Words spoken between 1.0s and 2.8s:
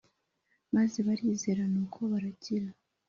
barizera nuko barakira.